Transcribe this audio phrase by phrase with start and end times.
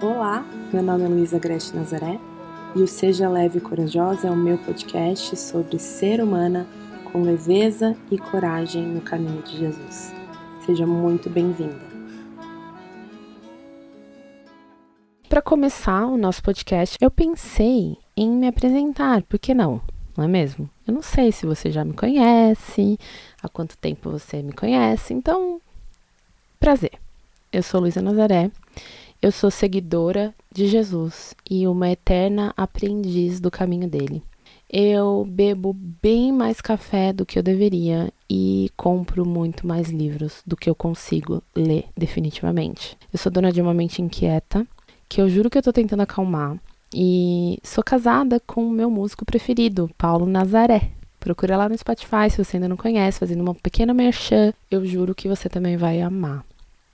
[0.00, 2.18] Olá, meu nome é Luísa Grete Nazaré
[2.76, 6.66] e o Seja Leve e Corajosa é o meu podcast sobre ser humana
[7.12, 10.12] com leveza e coragem no caminho de Jesus.
[10.64, 11.88] Seja muito bem-vinda.
[15.28, 19.80] Para começar o nosso podcast, eu pensei em me apresentar, por que não?
[20.16, 20.68] Não é mesmo?
[20.86, 22.98] Eu não sei se você já me conhece,
[23.42, 25.60] há quanto tempo você me conhece, então,
[26.58, 26.92] prazer.
[27.52, 28.50] Eu sou Luísa Nazaré,
[29.20, 34.22] eu sou seguidora de Jesus e uma eterna aprendiz do caminho dele.
[34.70, 40.56] Eu bebo bem mais café do que eu deveria e compro muito mais livros do
[40.56, 42.96] que eu consigo ler, definitivamente.
[43.12, 44.66] Eu sou dona de uma mente inquieta
[45.08, 46.58] que eu juro que eu tô tentando acalmar.
[46.94, 50.90] E sou casada com o meu músico preferido, Paulo Nazaré.
[51.18, 54.52] Procura lá no Spotify se você ainda não conhece, fazendo uma pequena merchan.
[54.70, 56.44] Eu juro que você também vai amar.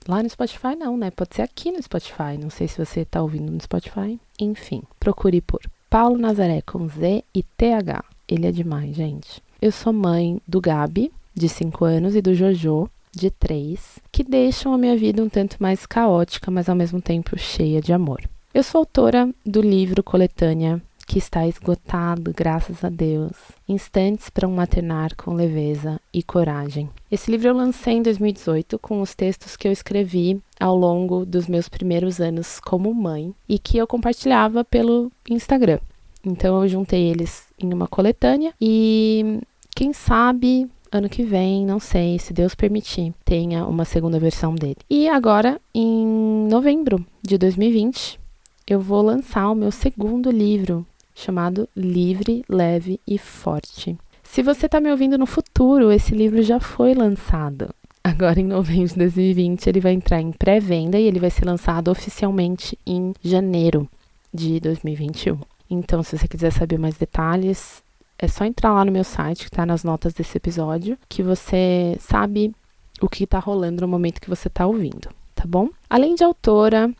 [0.07, 1.09] Lá no Spotify não, né?
[1.11, 2.37] Pode ser aqui no Spotify.
[2.39, 4.19] Não sei se você tá ouvindo no Spotify.
[4.39, 8.03] Enfim, procure por Paulo Nazaré com Z e TH.
[8.27, 9.41] Ele é demais, gente.
[9.61, 14.73] Eu sou mãe do Gabi, de 5 anos, e do Jojo, de três, que deixam
[14.73, 18.21] a minha vida um tanto mais caótica, mas ao mesmo tempo cheia de amor.
[18.53, 23.33] Eu sou autora do livro Coletânea, que está esgotado, graças a Deus.
[23.67, 26.89] Instantes para um maternar com leveza e coragem.
[27.11, 31.47] Esse livro eu lancei em 2018 com os textos que eu escrevi ao longo dos
[31.47, 35.79] meus primeiros anos como mãe e que eu compartilhava pelo Instagram.
[36.25, 39.39] Então eu juntei eles em uma coletânea e
[39.75, 44.77] quem sabe ano que vem, não sei, se Deus permitir, tenha uma segunda versão dele.
[44.89, 48.19] E agora, em novembro de 2020,
[48.67, 50.85] eu vou lançar o meu segundo livro,
[51.15, 53.97] chamado Livre, Leve e Forte.
[54.21, 57.73] Se você está me ouvindo no futuro, esse livro já foi lançado.
[58.03, 61.89] Agora, em novembro de 2020, ele vai entrar em pré-venda e ele vai ser lançado
[61.89, 63.89] oficialmente em janeiro
[64.31, 65.39] de 2021.
[65.69, 67.81] Então, se você quiser saber mais detalhes,
[68.19, 71.97] é só entrar lá no meu site, que está nas notas desse episódio, que você
[71.99, 72.53] sabe
[73.01, 75.69] o que está rolando no momento que você está ouvindo, tá bom?
[75.89, 76.93] Além de autora,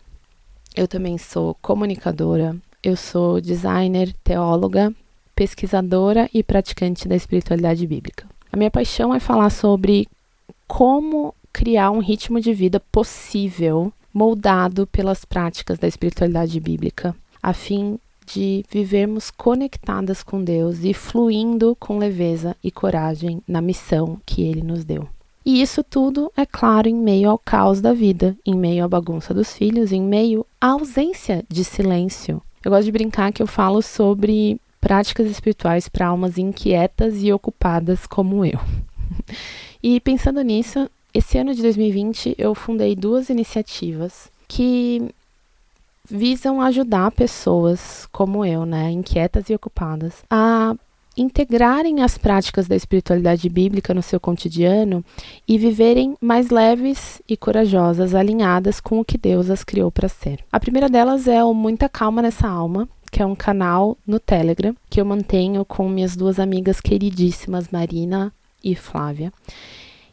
[0.75, 4.93] eu também sou comunicadora, eu sou designer, teóloga,
[5.35, 8.27] pesquisadora e praticante da espiritualidade bíblica.
[8.51, 10.07] A minha paixão é falar sobre
[10.67, 17.99] como criar um ritmo de vida possível, moldado pelas práticas da espiritualidade bíblica, a fim
[18.27, 24.61] de vivermos conectadas com Deus e fluindo com leveza e coragem na missão que Ele
[24.61, 25.07] nos deu.
[25.43, 29.33] E isso tudo, é claro, em meio ao caos da vida, em meio à bagunça
[29.33, 32.41] dos filhos, em meio à ausência de silêncio.
[32.65, 38.07] Eu gosto de brincar que eu falo sobre práticas espirituais para almas inquietas e ocupadas
[38.07, 38.59] como eu.
[39.83, 45.13] e pensando nisso, esse ano de 2020 eu fundei duas iniciativas que
[46.09, 50.75] visam ajudar pessoas como eu, né, inquietas e ocupadas, a
[51.17, 55.03] integrarem as práticas da espiritualidade bíblica no seu cotidiano
[55.47, 60.39] e viverem mais leves e corajosas, alinhadas com o que Deus as criou para ser.
[60.51, 64.75] A primeira delas é o Muita Calma nessa Alma, que é um canal no Telegram
[64.89, 68.33] que eu mantenho com minhas duas amigas queridíssimas, Marina
[68.63, 69.31] e Flávia.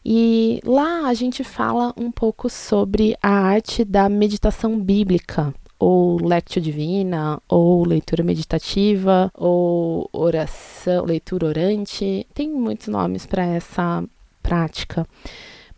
[0.05, 6.62] E lá a gente fala um pouco sobre a arte da meditação bíblica, ou lectio
[6.62, 12.25] divina, ou leitura meditativa, ou oração, leitura orante.
[12.32, 14.04] Tem muitos nomes para essa
[14.41, 15.04] prática,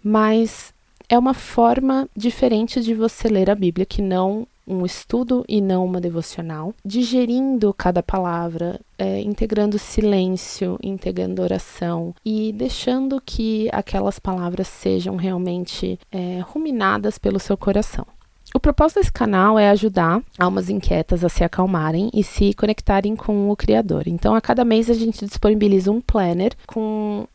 [0.02, 0.74] mas
[1.08, 5.86] é uma forma diferente de você ler a Bíblia que não um estudo e não
[5.86, 14.68] uma devocional, digerindo cada palavra, é, integrando silêncio, integrando oração e deixando que aquelas palavras
[14.68, 18.06] sejam realmente é, ruminadas pelo seu coração.
[18.56, 23.50] O propósito desse canal é ajudar almas inquietas a se acalmarem e se conectarem com
[23.50, 24.04] o Criador.
[24.06, 27.26] Então, a cada mês a gente disponibiliza um planner com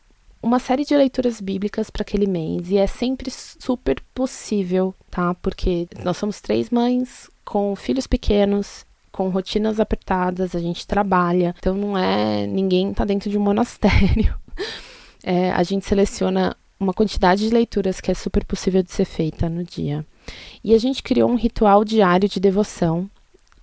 [0.42, 5.34] uma série de leituras bíblicas para aquele mês e é sempre super possível, tá?
[5.34, 11.74] Porque nós somos três mães com filhos pequenos, com rotinas apertadas, a gente trabalha, então
[11.74, 14.34] não é ninguém tá dentro de um monastério.
[15.22, 19.50] É, a gente seleciona uma quantidade de leituras que é super possível de ser feita
[19.50, 20.02] no dia.
[20.62, 23.08] E a gente criou um ritual diário de devoção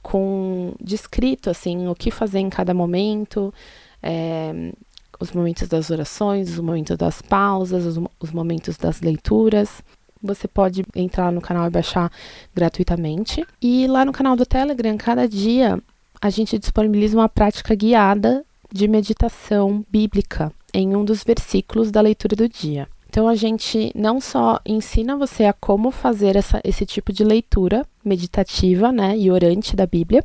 [0.02, 3.54] com descrito assim o que fazer em cada momento,
[4.02, 4.72] é,
[5.19, 9.81] os momentos das orações, os momentos das pausas, os, os momentos das leituras.
[10.22, 12.12] Você pode entrar no canal e baixar
[12.56, 13.46] gratuitamente.
[13.62, 15.78] E lá no canal do Telegram, cada dia
[16.22, 22.36] a gente disponibiliza uma prática guiada de meditação bíblica em um dos versículos da leitura
[22.36, 22.88] do dia.
[23.18, 27.84] Então a gente não só ensina você a como fazer essa, esse tipo de leitura
[28.06, 30.24] meditativa, né, e orante da Bíblia,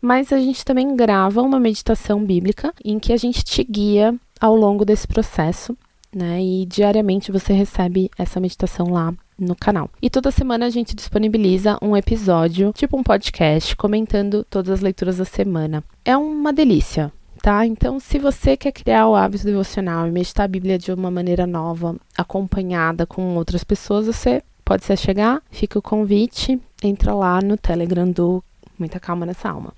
[0.00, 4.54] mas a gente também grava uma meditação bíblica em que a gente te guia ao
[4.54, 5.76] longo desse processo,
[6.14, 9.90] né, e diariamente você recebe essa meditação lá no canal.
[10.00, 15.16] E toda semana a gente disponibiliza um episódio, tipo um podcast, comentando todas as leituras
[15.16, 15.82] da semana.
[16.04, 17.12] É uma delícia,
[17.42, 17.64] tá?
[17.66, 21.46] Então, se você quer criar o hábito devocional e meditar a Bíblia de uma maneira
[21.46, 27.56] nova, acompanhada com outras pessoas, você pode se chegar, fica o convite, entra lá no
[27.56, 28.44] Telegram do
[28.78, 29.72] Muita Calma nessa Alma.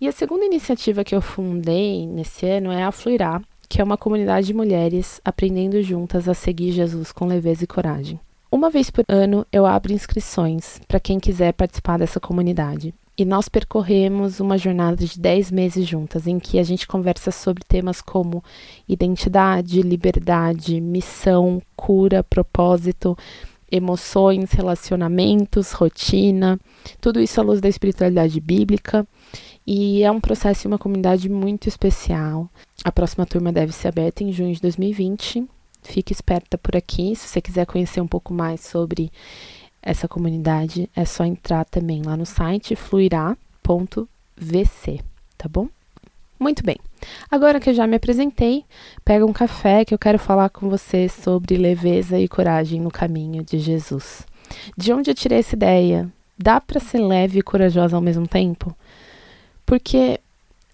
[0.00, 3.96] E a segunda iniciativa que eu fundei nesse ano é a Fluirá, que é uma
[3.96, 8.20] comunidade de mulheres aprendendo juntas a seguir Jesus com leveza e coragem.
[8.52, 12.94] Uma vez por ano eu abro inscrições para quem quiser participar dessa comunidade.
[13.16, 17.62] E nós percorremos uma jornada de 10 meses juntas, em que a gente conversa sobre
[17.62, 18.42] temas como
[18.88, 23.16] identidade, liberdade, missão, cura, propósito,
[23.70, 26.58] emoções, relacionamentos, rotina,
[27.00, 29.06] tudo isso à luz da espiritualidade bíblica.
[29.66, 32.50] E é um processo e uma comunidade muito especial.
[32.84, 35.48] A próxima turma deve ser aberta em junho de 2020
[35.84, 37.14] Fique esperta por aqui.
[37.14, 39.12] Se você quiser conhecer um pouco mais sobre
[39.84, 43.36] essa comunidade, é só entrar também lá no site fluirá.vc,
[45.36, 45.68] tá bom?
[46.40, 46.76] Muito bem.
[47.30, 48.64] Agora que eu já me apresentei,
[49.04, 53.44] pega um café que eu quero falar com você sobre leveza e coragem no caminho
[53.44, 54.26] de Jesus.
[54.76, 56.08] De onde eu tirei essa ideia?
[56.36, 58.74] Dá para ser leve e corajosa ao mesmo tempo?
[59.64, 60.20] Porque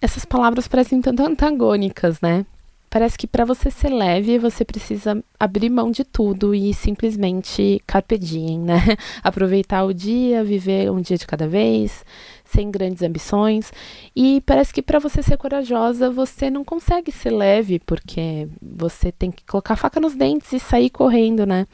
[0.01, 2.45] essas palavras parecem tanto antagônicas, né?
[2.91, 8.17] Parece que para você ser leve, você precisa abrir mão de tudo e simplesmente carpe
[8.17, 8.81] diem, né?
[9.23, 12.03] Aproveitar o dia, viver um dia de cada vez,
[12.43, 13.71] sem grandes ambições.
[14.13, 19.31] E parece que para você ser corajosa, você não consegue ser leve, porque você tem
[19.31, 21.65] que colocar a faca nos dentes e sair correndo, né?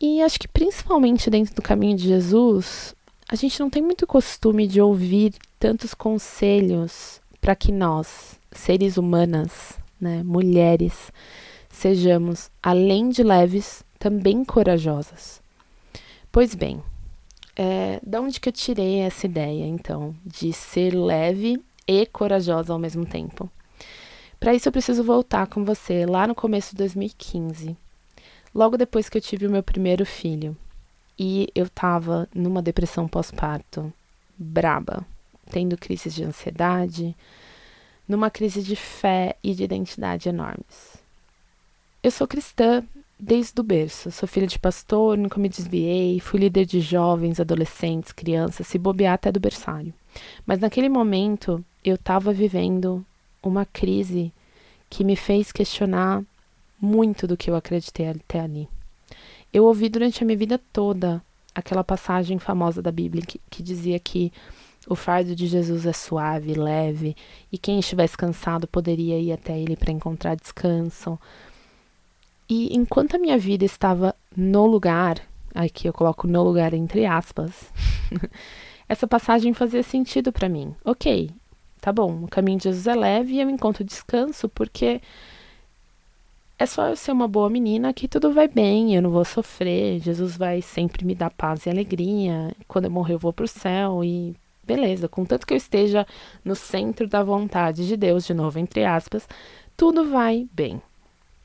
[0.00, 2.94] E acho que principalmente dentro do caminho de Jesus,
[3.28, 9.78] a gente não tem muito costume de ouvir tantos conselhos para que nós, seres humanas,
[10.00, 11.12] né, mulheres,
[11.68, 15.42] sejamos, além de leves, também corajosas.
[16.32, 16.82] Pois bem,
[17.56, 23.04] é, onde que eu tirei essa ideia, então, de ser leve e corajosa ao mesmo
[23.04, 23.50] tempo?
[24.38, 27.76] Para isso, eu preciso voltar com você lá no começo de 2015,
[28.54, 30.56] logo depois que eu tive o meu primeiro filho.
[31.18, 33.92] E eu estava numa depressão pós-parto
[34.38, 35.04] braba,
[35.50, 37.14] tendo crises de ansiedade,
[38.10, 40.98] numa crise de fé e de identidade enormes.
[42.02, 42.82] Eu sou cristã
[43.16, 48.10] desde o berço, sou filha de pastor, nunca me desviei, fui líder de jovens, adolescentes,
[48.10, 49.94] crianças, se bobear até do berçário.
[50.44, 53.04] Mas naquele momento eu estava vivendo
[53.40, 54.32] uma crise
[54.88, 56.20] que me fez questionar
[56.80, 58.68] muito do que eu acreditei até ali.
[59.52, 61.22] Eu ouvi durante a minha vida toda
[61.54, 64.32] aquela passagem famosa da Bíblia que, que dizia que
[64.88, 67.16] o fardo de Jesus é suave, leve,
[67.52, 71.18] e quem estivesse cansado poderia ir até ele para encontrar descanso.
[72.48, 75.20] E enquanto a minha vida estava no lugar,
[75.54, 77.72] aqui eu coloco no lugar entre aspas,
[78.88, 80.74] essa passagem fazia sentido para mim.
[80.84, 81.30] Ok,
[81.80, 85.00] tá bom, o caminho de Jesus é leve e eu encontro descanso porque
[86.58, 90.00] é só eu ser uma boa menina que tudo vai bem, eu não vou sofrer,
[90.00, 92.54] Jesus vai sempre me dar paz e alegria.
[92.68, 94.34] Quando eu morrer, eu vou pro céu e
[94.70, 96.06] beleza, contanto que eu esteja
[96.44, 99.28] no centro da vontade de Deus, de novo, entre aspas,
[99.76, 100.80] tudo vai bem.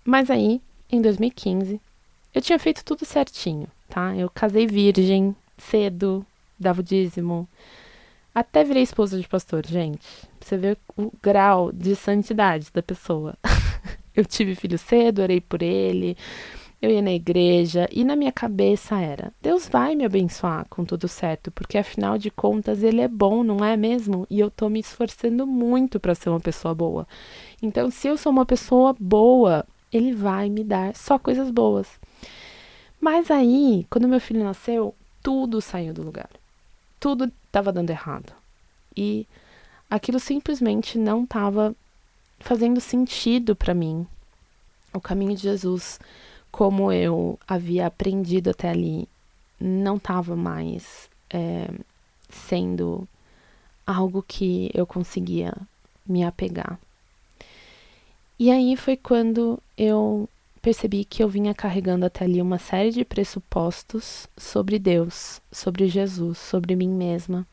[0.03, 1.82] Mas aí, em 2015,
[2.36, 4.15] eu tinha feito tudo certinho, tá?
[4.15, 6.24] Eu casei virgem, cedo,
[6.60, 7.50] dava o dízimo.
[8.34, 10.05] Até virei esposa de pastor, gente.
[10.39, 13.36] Você vê o grau de santidade da pessoa.
[14.15, 16.15] eu tive filho cedo, orei por ele,
[16.86, 21.08] eu ia na igreja e na minha cabeça era: Deus vai me abençoar com tudo
[21.08, 24.27] certo, porque afinal de contas ele é bom, não é mesmo?
[24.30, 27.08] E eu tô me esforçando muito para ser uma pessoa boa.
[27.62, 31.88] Então, se eu sou uma pessoa boa, ele vai me dar só coisas boas.
[33.01, 36.30] Mas aí, quando meu filho nasceu, tudo saiu do lugar.
[37.00, 38.32] Tudo estava dando errado.
[38.96, 39.27] E
[39.89, 41.75] aquilo simplesmente não estava
[42.39, 44.06] fazendo sentido para mim.
[44.94, 46.00] O caminho de Jesus
[46.55, 49.09] como eu havia aprendido até ali,
[49.59, 51.67] não estava mais é,
[52.29, 53.05] sendo
[53.85, 55.53] algo que eu conseguia
[56.07, 56.79] me apegar.
[58.39, 60.29] E aí foi quando eu
[60.62, 66.38] percebi que eu vinha carregando até ali uma série de pressupostos sobre Deus, sobre Jesus,
[66.38, 67.45] sobre mim mesma,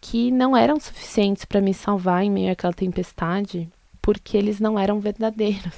[0.00, 3.68] que não eram suficientes para me salvar em meio àquela tempestade,
[4.00, 5.74] porque eles não eram verdadeiros.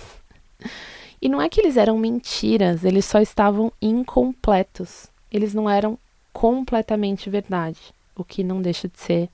[1.20, 5.08] E não é que eles eram mentiras, eles só estavam incompletos.
[5.30, 5.98] Eles não eram
[6.32, 7.78] completamente verdade,
[8.16, 9.28] o que não deixa de ser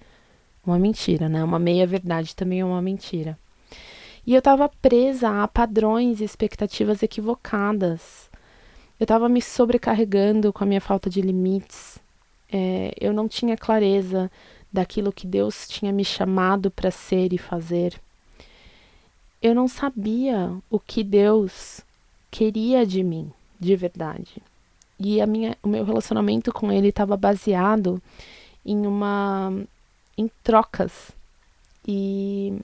[0.64, 1.44] uma mentira, né?
[1.44, 3.38] Uma meia verdade também é uma mentira.
[4.26, 8.28] E eu estava presa a padrões e expectativas equivocadas.
[8.98, 11.98] Eu estava me sobrecarregando com a minha falta de limites.
[12.52, 14.30] É, eu não tinha clareza
[14.72, 18.00] daquilo que Deus tinha me chamado para ser e fazer.
[19.40, 21.80] Eu não sabia o que Deus
[22.30, 24.42] queria de mim, de verdade.
[24.98, 28.02] E a minha, o meu relacionamento com ele estava baseado
[28.64, 29.52] em uma
[30.16, 31.10] em trocas.
[31.86, 32.58] E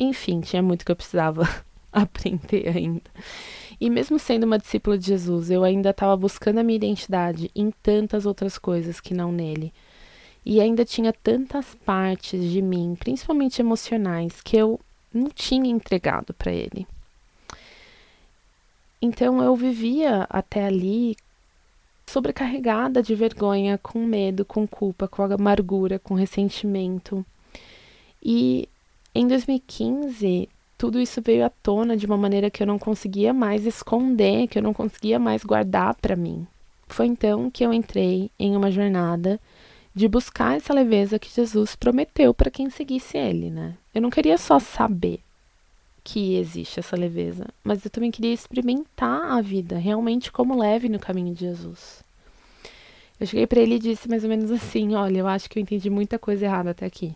[0.00, 1.42] enfim, tinha muito que eu precisava
[1.92, 3.10] aprender ainda.
[3.80, 7.70] E mesmo sendo uma discípula de Jesus, eu ainda estava buscando a minha identidade em
[7.82, 9.72] tantas outras coisas que não nele.
[10.44, 14.80] E ainda tinha tantas partes de mim, principalmente emocionais, que eu
[15.12, 16.86] não tinha entregado para ele.
[19.00, 21.16] Então eu vivia até ali
[22.06, 27.24] sobrecarregada de vergonha, com medo, com culpa, com amargura, com ressentimento.
[28.22, 28.68] E
[29.14, 33.66] em 2015, tudo isso veio à tona de uma maneira que eu não conseguia mais
[33.66, 36.46] esconder, que eu não conseguia mais guardar para mim.
[36.88, 39.38] Foi então que eu entrei em uma jornada
[39.98, 43.74] de buscar essa leveza que Jesus prometeu para quem seguisse ele, né?
[43.92, 45.20] Eu não queria só saber,
[46.04, 51.00] que existe essa leveza, mas eu também queria experimentar a vida realmente como leve no
[51.00, 52.04] caminho de Jesus.
[53.18, 55.62] Eu cheguei para ele e disse mais ou menos assim: Olha, eu acho que eu
[55.62, 57.12] entendi muita coisa errada até aqui.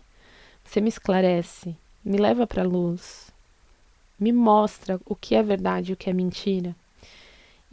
[0.65, 1.73] Você me esclarece,
[2.03, 3.31] me leva para a luz,
[4.19, 6.75] me mostra o que é verdade e o que é mentira.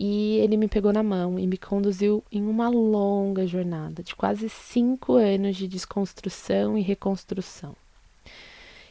[0.02, 4.49] E ele me pegou na mão e me conduziu em uma longa jornada de quase
[4.49, 7.76] cinco anos de desconstrução e reconstrução.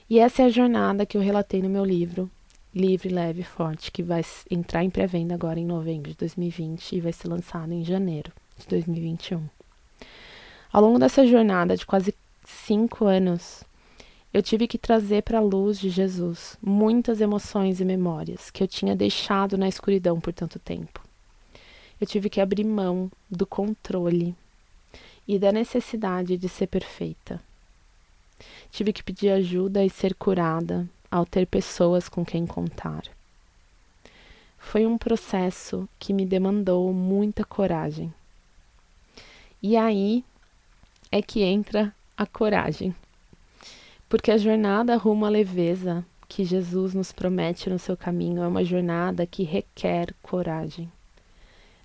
[0.08, 2.30] E essa é a jornada que eu relatei no meu livro,
[2.76, 7.02] Livre, Leve e Forte, que vai entrar em pré-venda agora em novembro de 2020 e
[7.02, 9.44] vai ser lançado em janeiro de 2021.
[10.72, 12.14] Ao longo dessa jornada de quase
[12.46, 13.64] cinco anos,
[14.34, 18.68] eu tive que trazer para a luz de Jesus muitas emoções e memórias que eu
[18.68, 21.02] tinha deixado na escuridão por tanto tempo.
[22.00, 24.36] Eu tive que abrir mão do controle
[25.28, 27.42] e da necessidade de ser perfeita
[28.72, 33.04] Tive que pedir ajuda e ser curada ao ter pessoas com quem contar.
[34.58, 38.14] Foi um processo que me demandou muita coragem.
[39.62, 40.24] E aí
[41.12, 42.96] é que entra a coragem.
[44.10, 48.66] Porque a jornada rumo à leveza que Jesus nos promete no seu caminho é uma
[48.66, 50.92] jornada que requer coragem.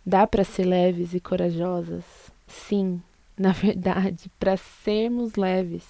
[0.04, 2.04] Dá para ser leves e corajosas?
[2.46, 3.02] Sim,
[3.36, 5.84] na verdade, para sermos leves,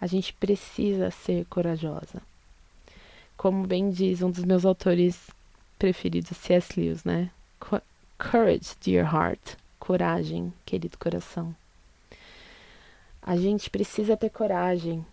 [0.00, 2.22] a gente precisa ser corajosa.
[3.36, 5.28] Como bem diz um dos meus autores
[5.78, 6.78] preferidos, C.S.
[6.78, 7.30] Lewis, né?
[8.18, 9.56] Courage, dear heart.
[9.78, 11.54] Coragem, querido coração.
[13.22, 15.06] A gente precisa ter coragem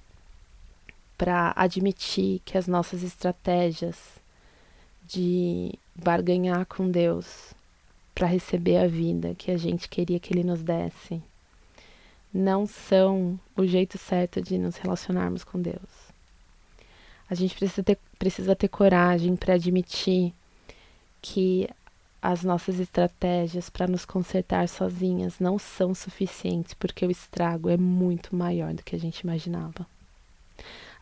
[1.18, 3.96] para admitir que as nossas estratégias
[5.08, 7.54] de barganhar com Deus
[8.14, 11.22] para receber a vida que a gente queria que Ele nos desse
[12.34, 16.06] não são o jeito certo de nos relacionarmos com Deus.
[17.30, 20.34] A gente precisa ter, precisa ter coragem para admitir
[21.22, 21.70] que
[22.22, 28.36] as nossas estratégias para nos consertar sozinhas não são suficientes, porque o estrago é muito
[28.36, 29.86] maior do que a gente imaginava.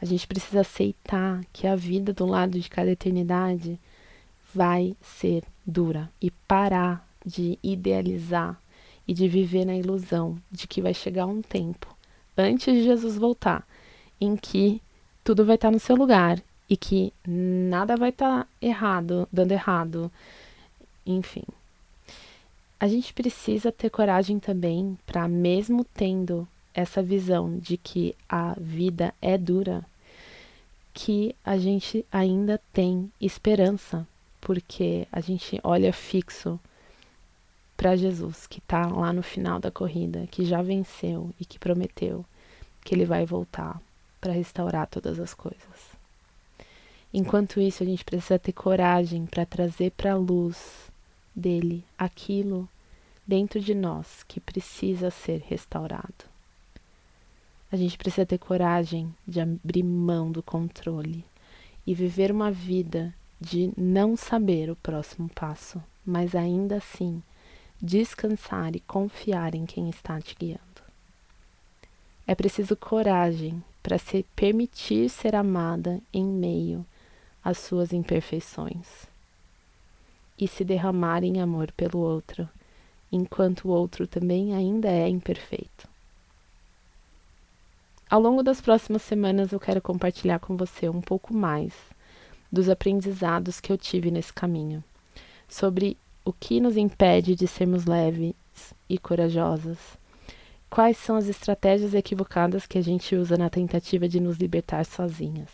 [0.03, 3.79] A gente precisa aceitar que a vida do lado de cada eternidade
[4.53, 8.59] vai ser dura e parar de idealizar
[9.07, 11.87] e de viver na ilusão de que vai chegar um tempo,
[12.37, 13.65] antes de Jesus voltar,
[14.19, 14.81] em que
[15.23, 16.37] tudo vai estar no seu lugar
[16.69, 20.11] e que nada vai estar errado, dando errado,
[21.05, 21.45] enfim.
[22.77, 29.13] A gente precisa ter coragem também para, mesmo tendo essa visão de que a vida
[29.21, 29.85] é dura,
[30.93, 34.07] que a gente ainda tem esperança,
[34.39, 36.59] porque a gente olha fixo
[37.75, 42.23] para Jesus, que está lá no final da corrida, que já venceu e que prometeu
[42.83, 43.81] que ele vai voltar
[44.21, 45.93] para restaurar todas as coisas.
[47.13, 50.91] Enquanto isso, a gente precisa ter coragem para trazer para a luz
[51.35, 52.67] dele aquilo
[53.25, 56.32] dentro de nós que precisa ser restaurado.
[57.73, 61.25] A gente precisa ter coragem de abrir mão do controle
[61.87, 63.11] e viver uma vida
[63.41, 67.19] de não saber o próximo passo, mas ainda assim
[67.81, 70.83] descansar e confiar em quem está te guiando.
[72.27, 76.85] É preciso coragem para se permitir ser amada em meio
[77.43, 79.07] às suas imperfeições.
[80.37, 82.47] e se derramar em amor pelo outro,
[83.11, 85.92] enquanto o outro também ainda é imperfeito.
[88.13, 91.73] Ao longo das próximas semanas eu quero compartilhar com você um pouco mais
[92.51, 94.83] dos aprendizados que eu tive nesse caminho,
[95.49, 98.35] sobre o que nos impede de sermos leves
[98.87, 99.79] e corajosas,
[100.69, 105.49] quais são as estratégias equivocadas que a gente usa na tentativa de nos libertar sozinhas,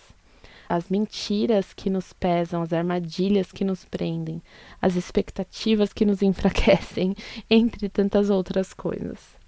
[0.67, 4.41] as mentiras que nos pesam, as armadilhas que nos prendem,
[4.81, 7.15] as expectativas que nos enfraquecem,
[7.49, 9.39] entre tantas outras coisas.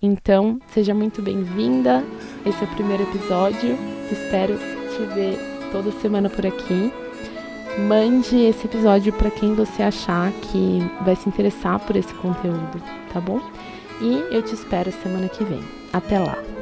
[0.00, 2.04] Então, seja muito bem-vinda.
[2.44, 3.76] Esse é o primeiro episódio.
[4.10, 5.38] Espero te ver
[5.72, 6.92] toda semana por aqui.
[7.86, 13.20] Mande esse episódio para quem você achar que vai se interessar por esse conteúdo, tá
[13.20, 13.40] bom?
[14.00, 15.62] E eu te espero semana que vem.
[15.92, 16.57] Até lá!